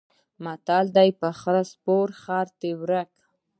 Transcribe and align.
متل 0.43 0.85
دی: 0.95 1.09
په 1.19 1.27
خره 1.39 1.63
سپور 1.71 2.07
خر 2.21 2.45
ترې 2.59 2.71
ورک. 2.81 3.11